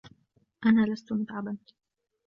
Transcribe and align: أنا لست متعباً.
أنا 0.65 0.85
لست 0.93 1.13
متعباً. 1.13 1.57